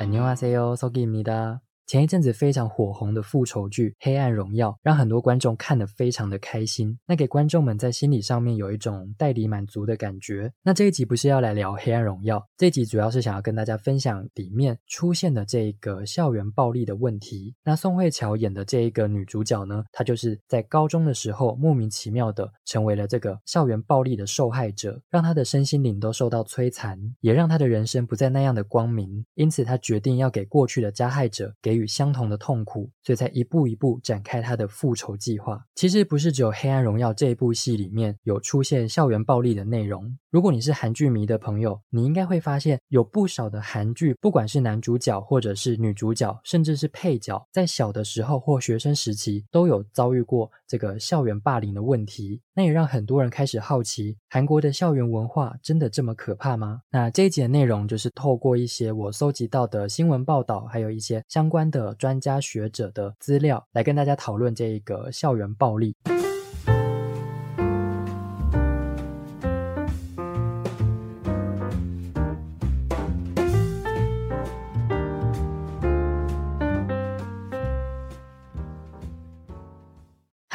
[0.00, 1.60] 안녕하세요，소기입니다。
[1.86, 6.98] 前一阵子非常火红的复仇剧《黑暗荣耀》，让很多观众看得非常的开心。
[7.06, 10.50] 那给观众们在心理上面有一种代理满足的感觉。
[10.62, 17.54] 那这一集不是要来聊《黑暗荣耀》，这一集主要是想要跟大家分享里面出现的这一个校园暴力的问题。
[17.62, 29.22] 那宋慧乔演的这一个女主角呢，她就是在高中的时候莫名其妙的成为了这个校园暴力的受害者，让她的身心灵都受到摧残，也让她的人生不再那样的光明。
[29.34, 31.73] 因此，她决定要给过去的加害者给。
[31.74, 35.64] 与相同的痛苦，所以才一步一步展开他的复仇计划。
[35.74, 40.16] 其实不是只有《黑暗荣耀》这一部戏里面有出现校园暴力的内容。
[40.30, 52.40] 如果你是韩剧迷的朋友，你应该会发现有不少的韩剧，不管是男主角或者是女主角，甚至是配角，在小的时候或学生时期都有遭遇过这个校园霸凌的问题。
[52.54, 56.80] 那也让很多人开始好奇，韩国的校园文化真的这么可怕吗？
[56.90, 61.64] 那这一节内容就是透过一些我搜集到的新闻报道，还有一些相关。
[61.74, 65.96] 的专家学者的资料来跟大家讨论这一个校园暴力。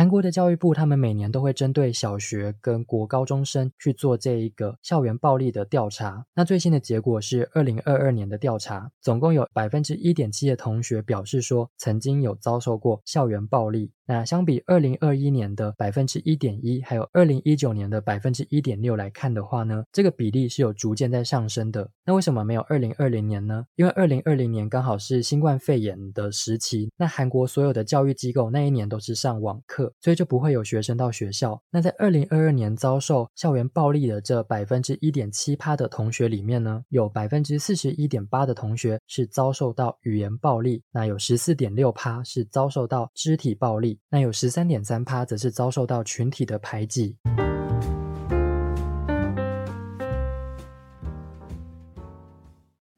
[0.09, 6.25] 韩国的教育部，他们每年都会针对小学跟国高中生去做这一个校园暴力的调查。
[6.33, 13.91] 那最新的结果是二零二二年的调查，总共有百分之一点七的同学表示说，曾经有遭受过校园暴力。
[14.07, 21.87] 那相比二零二一年的百分之一点一，还有二零一九年的百分之一点六来看的话呢，这个比例是有逐渐在上升的。
[22.03, 23.67] 那为什么没有二零二零年呢？
[23.75, 31.61] 因为二零二零年刚好是新冠肺炎的时期，那韩国所有的教育机构那一年都是上网课，所以就不会有学生到学校。
[31.71, 43.99] 那在二零二二年遭受校园暴力的这百分之一点七趴的同学里面呢，有百分之四十一点八的同学是遭受到语言暴力，那有十四点六趴是遭受到肢体暴力。
[44.09, 47.17] 那有十三点三趴，则是遭受到群体的排挤。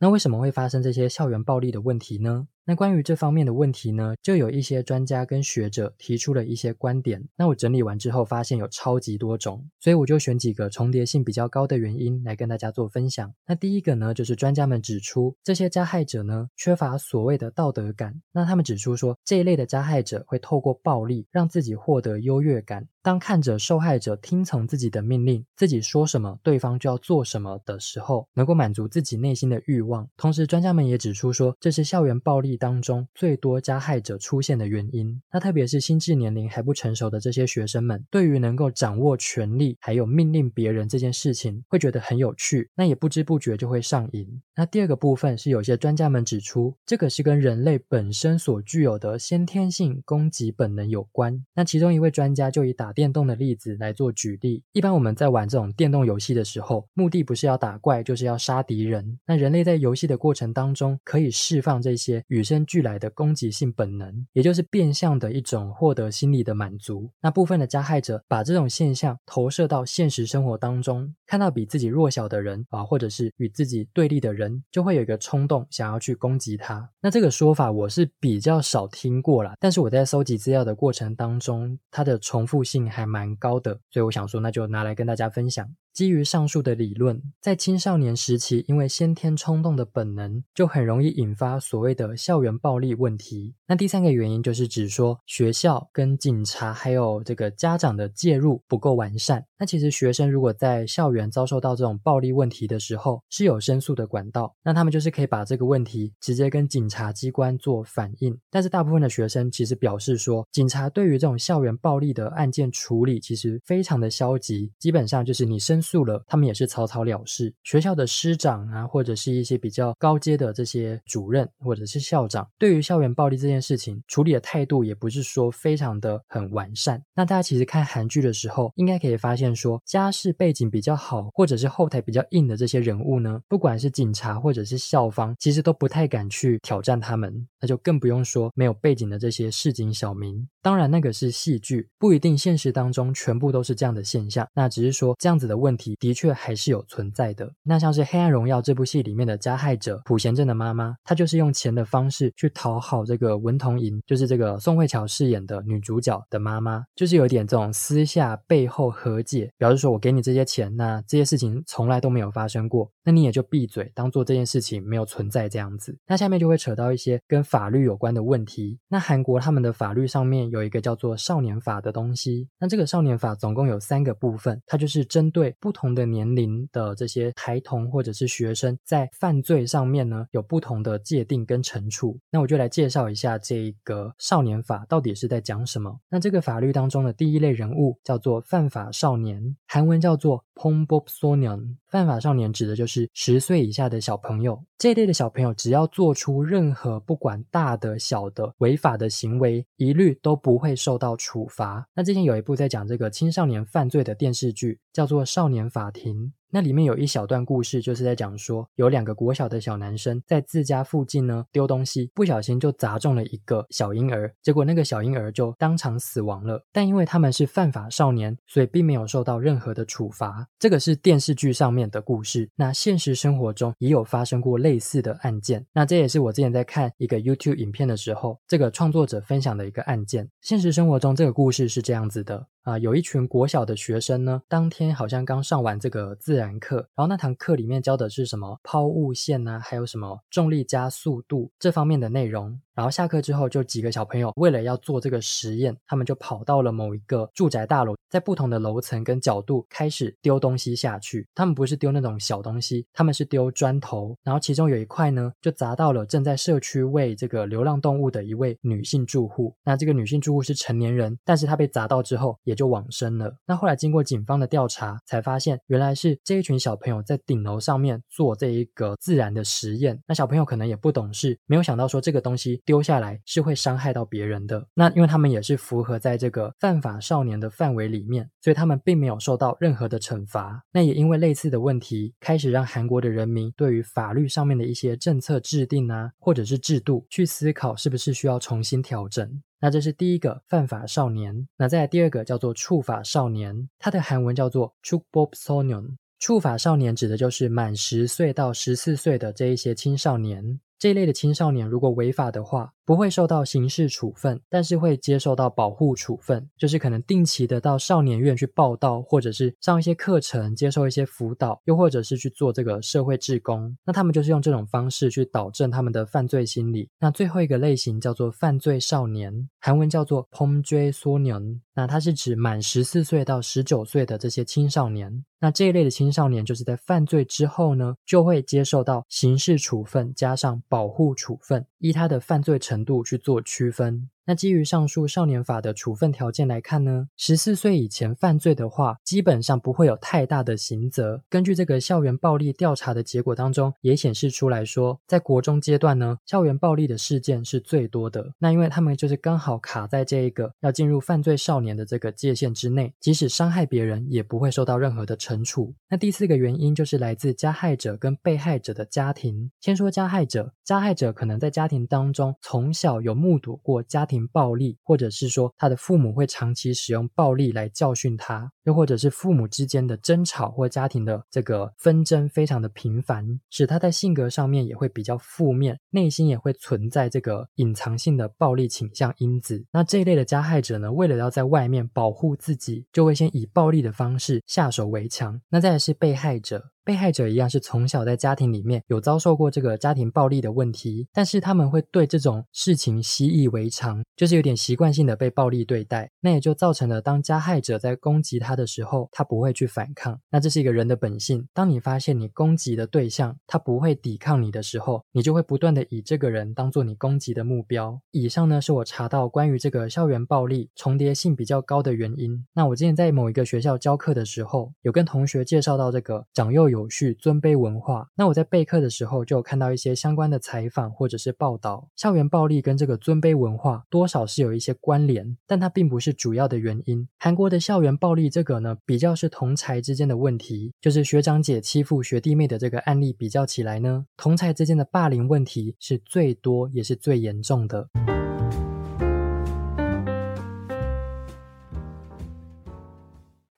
[0.04, 2.48] 那为什么会发生这些校园暴力的问题呢？
[2.64, 7.28] 那关于这方面的问题呢，就有一些专家跟学者提出了一些观点。
[7.36, 13.34] 那我整理完之后，发现有超级多种，所以我就选几个重叠性比较高的原因来跟大家做分享。
[13.48, 18.22] 那第一个呢，就是专家们指出，这些加害者呢缺乏所谓的道德感。
[18.32, 22.88] 那他们指出说，这一类的加害者会透过暴力让自己获得优越感。
[23.04, 30.08] 当看着受害者听从自己的命令，自己说什么，对方就要做什么的时候，能够满足自己内心的欲望。
[30.16, 32.51] 同时，专家们也指出说，这是校园暴力。
[32.58, 44.42] 当中最多加害者出现的原因，那特别是心智年龄还不成熟的这些学生们，对于能够掌握权力还有命令别人这件事情，会觉得很有趣，那也不知不觉就会上瘾。
[44.56, 51.44] 那第二个部分是有些专家们指出，这个是跟人类本身所具有的先天性攻击本能有关。
[51.56, 59.20] 那其中一位专家就以打电动的例子来做举例，一般我们在玩这种电动游戏的时候，目的不是要打怪，就是要杀敌人。
[59.26, 67.08] 那人类在游戏的过程当中，可以释放这些与与生俱来的攻击性本能，也就是变相的一种获得心理的满足。
[67.22, 76.90] 那部分的加害者把这种现象投射到现实生活当中，看到比自己弱小的人啊，或者是与自己对立的人，就会有一个冲动想要去攻击他。
[77.00, 85.70] 那这个说法我是比较少听过啦，但是我在搜集资料的过程当中，它的重复性还蛮高的，所以我想说，那就拿来跟大家分享。
[85.94, 93.54] 基于上述的理论，在青少年时期，因为先天冲动的本能，就很容易引发所谓的校园暴力问题。
[93.68, 99.46] 那第三个原因就是指说，学校跟警察还有这个家长的介入不够完善。
[99.60, 108.40] 那其实学生如果在校园遭受到这种暴力问题的时候，是有申诉的管道，那他们就是可以把这个问题直接跟警察机关做反映。
[108.50, 115.81] 但是大部分的学生其实表示说，警察对于这种校园暴力的案件处理其实非常的消极，基本上就是你申。
[115.82, 117.54] 诉了，他们也是草草了事。
[117.64, 127.04] 学校的师长啊，或者是一些比较高阶的这些主任或者是校长，对于校园暴力这件事情处理的态度，也不是说非常的很完善。
[127.16, 137.48] 那大家其实看韩剧的时候，应该可以发现说，家世背景比较好，或者是后台比较硬的这些人物呢，不管是警察或者是校方，其实都不太敢去挑战他们。
[137.60, 140.48] 那就更不用说没有背景的这些市井小民。
[140.62, 144.48] 当然，那个是戏剧，不一定现实当中全部都是这样的现象。
[144.54, 145.71] 那只是说这样子的问。
[145.72, 147.50] 问题的确还是有存在的。
[147.64, 165.98] 那像是《黑暗荣耀》这部戏里面的加害者朴贤镇的妈妈，她就是用钱的方式去讨好这个文童莹，就是这个宋慧乔饰演的女主角的妈妈，就是有点这种私下背后和解，表示说我给你这些钱，那这些事情从来都没有发生过，那你也就闭嘴，当做这件事情没有存在这样子。
[166.06, 168.78] 那下面就会扯到一些跟法律有关的问题。
[168.90, 182.20] 那韩国他们的法律上面有一个叫做少年法的东西，那这个少年法总共有三个部分，它就是针对不同的年龄的这些孩童或者是学生，在犯罪上面呢有不同的界定跟惩处。
[182.30, 185.98] 那我就来介绍一下这个少年法到底是在讲什么。
[186.10, 191.78] 那这个法律当中的第一类人物叫做犯法少年，韩文叫做 Pongbob So 년。
[191.92, 194.64] 犯法少年指的就是十岁以下的小朋友。
[194.78, 201.86] 这一类的小朋友，只要做出任何不管大的小的违法的行为，一律都不会受到处罚。
[201.94, 206.16] 那之前有一部在讲这个青少年犯罪的电视剧，叫做《少年法庭》。
[206.52, 216.64] 那里面有一小段故事，就是在讲说，有两个国小的小男生在自家附近呢丢东西，不小心就砸中了一个小婴儿，结果那个小婴儿就当场死亡了。
[216.72, 220.48] 但因为他们是犯法少年，所以并没有受到任何的处罚。
[220.60, 222.50] 这个是电视剧上面的故事。
[222.56, 225.66] 那现实生活中也有发生过类似的案件。
[225.74, 230.30] 那这也是我之前在看一个 YouTube 影片的时候，这个创作者分享的一个案件。
[230.42, 232.48] 现实生活中这个故事是这样子的。
[232.64, 242.60] 啊，有一群国小的学生呢，当天好像刚上完这个自然课，然后那堂课里面教的是什么抛物线啊，还有什么重力加速度这方面的内容。
[242.74, 251.28] 然后下课之后，就几个小朋友为了要做这个实验，他们就跑到了某一个住宅大楼，在不同的楼层跟角度开始丢东西下去。
[251.36, 254.18] 他们不是丢那种小东西，他们是丢砖头。
[254.24, 259.54] 然后其中有一块呢，就砸到了正在社区喂这个流浪动物的一位女性住户。
[259.66, 263.34] 那这个女性住户是成年人，但是她被砸到之后也就往生了。
[263.48, 269.98] 那后来经过警方的调查，才发现原来是这一群小朋友在顶楼上面做这一个自然的实验。
[270.06, 272.62] 那小朋友可能也不懂事，没有想到说这个东西。
[272.66, 274.66] 丢下来是会伤害到别人的。
[274.74, 280.62] 那因为他们也是符合在这个犯法少年的范围里面，所以他们并没有受到任何的惩罚。
[280.72, 289.42] 那也因为类似的问题，开始让韩国的人民对于法律上面的一些政策制定啊，或者是制度去思考，是不是需要重新调整。
[289.62, 291.48] 那这是第一个犯法少年。
[291.56, 295.96] 那再来第二个叫做触法少年，它的韩文叫做 chukbob sonon。
[296.20, 300.60] 触法少年指的就是满十岁到十四岁的这一些青少年。
[300.78, 313.74] 这一类的青少年，如果违法的话，不会受到刑事处分，但是会接受到保护处分，就是可能定期的到少年院去报道，或者是上一些课程，接受一些辅导，又或者是去做这个社会志工。
[313.86, 316.90] 那他们就是用这种方式去导正他们的犯罪心理。
[317.00, 325.24] 那最后一个类型叫做犯罪少年，韩文叫做 p o m j e s o n y o n 那它是指满十四岁到十九岁的这些青少年。
[325.40, 334.11] 那这一类的青少年，就是在犯罪之后呢，就会接受到刑事处分加上保护处分，依他的犯罪程度去做区分。
[334.26, 341.24] 那基于上述少年法的处分条件来看呢，十四岁以前犯罪的话，基本上不会有太大的刑责。
[341.28, 348.32] 根据这个校园暴力调查的结果当中，也显示出来说，在国中阶段呢，校园暴力的事件是最多的。
[348.38, 355.74] 那因为他们就是刚好卡在这一个要进入犯罪少年的这个界限之内，即使伤害别人也不会受到任何的惩处。
[355.90, 359.50] 那第四个原因就是来自加害者跟被害者的家庭。
[359.60, 364.06] 先说加害者，加害者可能在家庭当中从小有目睹过家。
[364.12, 379.64] 庭暴力，或者是说他的父母会长期使用暴力来教训他，又或者是父母之间的争吵或家庭的这个纷争非常的频繁，使他在性格上面也会比较负面，内心也会存在这个隐藏性的暴力倾向因子。
[379.72, 385.40] 那这一类的加害者呢，为了要在外面保护自己，就会先以暴力的方式下手为强。
[385.50, 386.72] 那再来是被害者。
[386.84, 400.20] 被害者一样是从小在家庭里面有遭受过这个家庭暴力的问题，但是他们会对这种事情习以为常，就是有点习惯性的被暴力对待，那也就造成了当加害者在攻击他的时候，他不会去反抗。
[400.30, 401.48] 那这是一个人的本性。
[401.54, 408.00] 当你发现你攻击的对象他不会抵抗你的时候，你就会不断的以这个人当做你攻击的目标。
[408.12, 412.44] 以上呢是我查到关于这个校园暴力重叠性比较高的原因。
[412.54, 416.72] 那我之前在某一个学校教课的时候，有跟同学介绍到这个长幼。
[416.72, 418.08] 有序尊卑文化。
[418.16, 427.08] 那我在备课的时候就有看到一些相关的采访或者是报道，校园暴力跟这个尊卑文化多少是有一些关联，但它并不是主要的原因。
[427.20, 437.90] 韩国的校园暴力这个呢，比较是同才之间的问题，就是学长姐欺负学弟妹的这个案例比较起来呢，同才之间的霸凌问题是最多也是最严重的。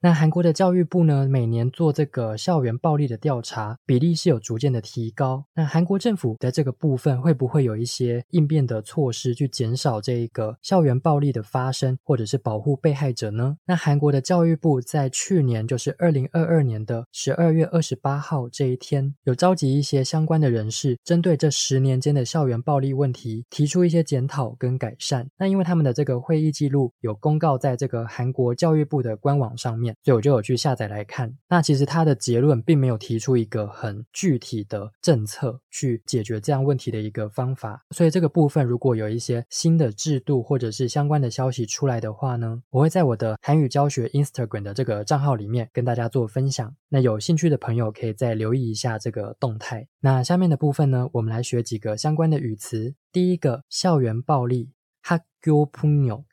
[0.03, 5.45] 那韩国的教育部呢，每年做这个校园暴力的调查，比例是有逐渐的提高。
[5.55, 13.55] 那韩国政府在这个部分会不会有一些应变的措施，去减少这一个校园暴力的发生，或者是保护被害者呢？
[13.65, 25.29] 那韩国的教育部在去年，就是二零二二年的十二月二十八号这一天，有召集一些相关的人士，针对这十年间的校园暴力问题，提出一些检讨跟改善。
[25.37, 31.36] 那因为他们的这个会议记录有公告在这个韩国教育部的官网上面，所以我就有去下载来看。
[31.48, 46.74] 那其实他的结论并没有提出一个很具体的政策去解决这样问题的一个方法，所以这个部分如果有一些新的制度或者是相关的消息出来的话呢，我会在我的韩语教学 Instagram 的这个账号里面跟大家做分享。
[46.88, 49.88] 那有兴趣的朋友可以再留意一下这个动态。
[50.00, 52.94] 那下面的部分呢，我们来学几个相关的语词。
[53.10, 54.70] 第一个，校园暴力。
[55.04, 56.24] 학교폭력，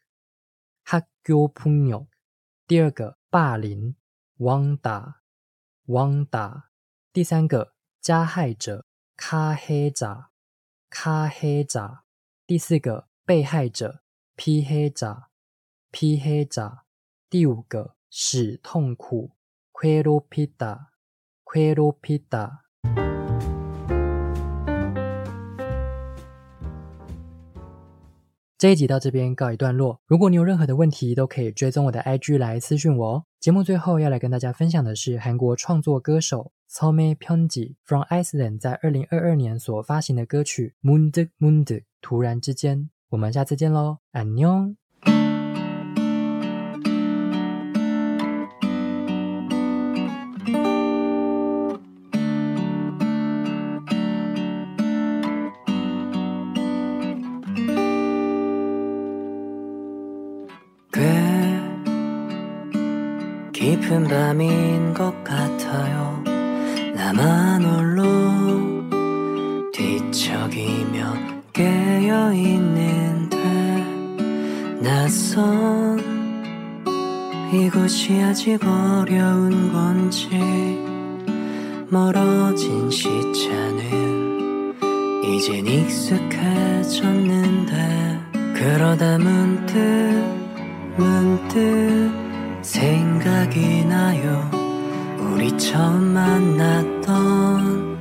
[0.85, 2.07] 학교폭력。
[2.67, 3.94] 第二个， 霸凌
[4.38, 5.14] wonder
[5.86, 6.64] wonder
[7.12, 8.84] 第三个加害者
[9.16, 10.24] 卡黑仔
[10.88, 11.80] 卡黑仔
[12.44, 14.02] 第四个被害者
[14.34, 15.06] p 黑仔
[15.92, 16.78] p 黑仔
[17.28, 19.36] 第五个使痛苦
[19.72, 22.58] ，Queropita，Queropita
[28.60, 29.98] 这一集到这边告一段落。
[30.06, 33.24] 如果你有任何的问题，都可以追踪我的 IG 来私讯我哦。
[33.40, 42.90] 节目最后要来跟大家分享的是韩国创作歌手 Somi Pyonji from Iceland 在二零二二年所发行的歌曲 mundekmundek 突然之间。
[43.08, 44.76] 我们下次见喽，안 녕。
[63.90, 66.22] 깊은 밤인 것 같아요.
[66.94, 68.02] 나만 홀로
[69.72, 71.12] 뒤척이며
[71.52, 73.36] 깨어있는데
[74.80, 75.98] 낯선
[77.52, 80.28] 이곳이 아직 어려운 건지
[81.88, 84.72] 멀어진 시차는
[85.24, 88.20] 이젠 익숙해졌는데
[88.54, 89.74] 그러다 문득
[90.96, 92.29] 문득
[92.62, 94.50] 생각이 나요.
[95.18, 98.00] 우리 처음 만났던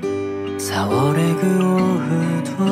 [0.58, 2.66] 4월의 그 오후도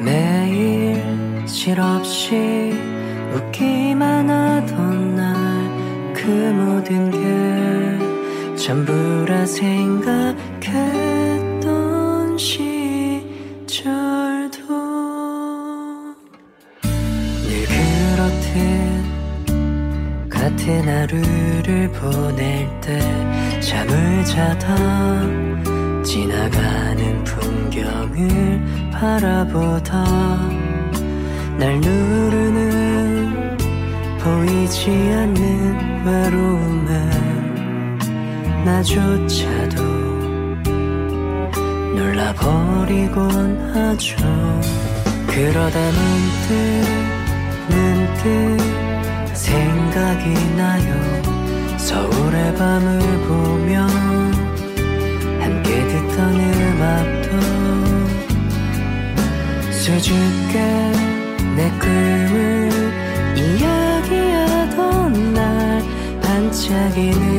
[0.00, 1.02] 매일
[1.46, 2.72] 실없이
[3.34, 5.44] 웃기만 하던 날
[6.24, 10.34] 그 모든 게 전부라 생각
[24.34, 24.74] 자다
[26.02, 30.04] 지나가는 풍경을 바라보다
[31.56, 33.56] 날 누르는
[34.18, 36.90] 보이지 않는 외로움에
[38.64, 39.84] 나조차도
[41.94, 44.16] 놀라버리곤 하죠.
[45.28, 46.52] 그러다 문득
[47.70, 48.58] 문득
[49.32, 51.34] 생각이 나요.
[51.76, 53.23] 서울의 밤을
[66.94, 67.33] talking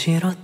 [0.00, 0.39] 지었